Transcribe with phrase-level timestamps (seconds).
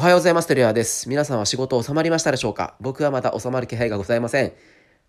[0.00, 0.48] おはようございます。
[0.48, 1.10] テレアです。
[1.10, 2.74] 皆さんは仕事収まりましたでしょうか？
[2.80, 4.54] 僕はまだ収まる気配がございません。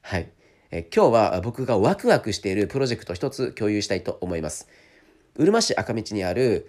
[0.01, 0.29] はい。
[0.69, 4.67] え今日は僕がワクワクしているプロジェクト一つ共有したいと思います。
[5.37, 6.67] うるま市赤道にある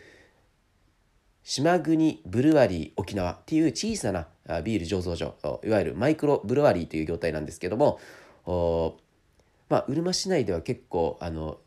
[1.42, 4.28] 島国ブルワリー沖縄っていう小さな
[4.62, 5.34] ビール醸造所、
[5.64, 7.98] いわゆるマイクロブルワリーという業態なんですけども、
[9.68, 11.58] まあ、うるま市内では結構あの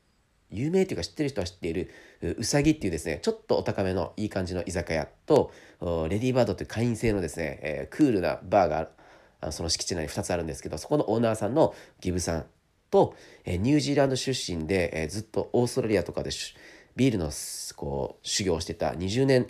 [0.52, 1.90] 有名というか知ってる人は知っている
[2.38, 5.52] うさぎっていうですねちょっとお高めのいい感じの居酒屋と
[5.82, 12.46] レディーバードという会員制のですね、えー、クールなバーがその敷地内に2つあるんですけどそこのオーナーさんのギブさん
[12.90, 16.30] と、えー、ニュージーランド出身で、えー、ずっとオーストラリアとかで
[16.96, 17.32] ビールの
[17.76, 19.48] こう修行をしてた20年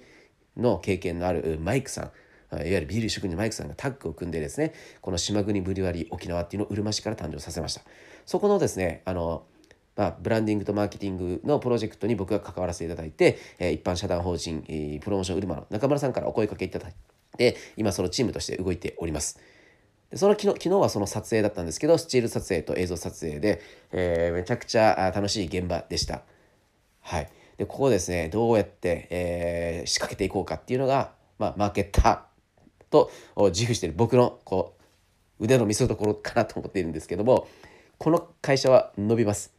[0.58, 2.12] の経験のあるマイクさん
[2.52, 7.82] いわゆるビール職人のマイクさんがタッグを組んでですねこの島国ブリュワリー沖縄っていうのをうるま市から誕生させました。
[8.26, 9.44] そこのですねあの
[9.96, 16.94] まあ、ブランディングとマーケティングのプロジェクトに僕が関わらせていただいて、えー、一般社団法人、え、プロモーションウルマの中村さんからお声かけいただい
[17.38, 19.40] て今そのチームとして動いております。
[20.12, 26.24] でその昨日昨日はその撮影だったんですけどスチール撮影と映像撮影で、えー、めちゃくちゃ楽しい現場でした。
[27.02, 33.12] はい、でここですねどうやって、えー、仕掛けていこうかっていうのが、まあ、マーケッターと
[33.52, 34.76] 自負している僕のこ
[35.40, 37.48] う腕の見せ所かなと思っているんですけども
[37.98, 39.56] この会社は伸びます。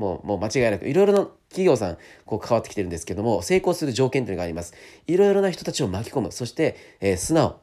[0.00, 1.18] もうもう間違いなくいろいろな
[1.50, 4.72] 企業さんこう関わってきてるんですけども成功する条件というのがあります。
[5.06, 6.32] いろいろな人たちを巻き込む。
[6.32, 7.60] そして、えー、素直。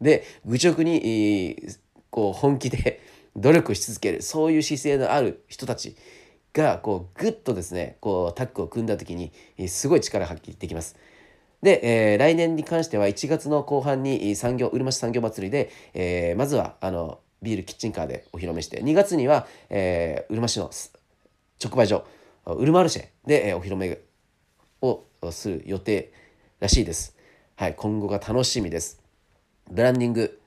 [0.00, 1.78] で愚直に、えー、
[2.10, 3.00] こう本気で
[3.34, 4.22] 努力し続ける。
[4.22, 5.96] そういう姿勢のある人たち
[6.52, 10.96] がこうグッとですねこうタッグを組んだ時に、えー、すごい力発揮できます。
[11.62, 20.70] で、えー、来年に関しては1月の後半に産業うるま市産業祭りで、えー、まずはあのビールキッチンカーでお披露目して2月には、えー、うるま市の
[21.62, 22.04] 直売所
[22.46, 24.00] ウルマルシェでお披露目
[24.80, 26.12] をする予定
[26.60, 27.16] らしいです。
[27.56, 29.00] はい、今後が楽しみです。
[29.70, 30.40] ブランディング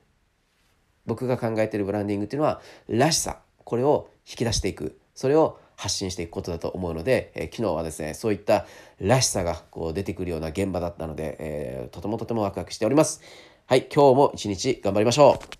[1.06, 8.66] 僕が考えているブランディングっていうのはらしさこれを引き出していくそれを発信していくことだと思うので、え、昨日はですねそういった
[8.98, 13.20] らしさがこう出てくるような現場だったので、えー、とてもとてもワクワクしております。
[13.66, 15.55] はい今日も一日頑張りましょう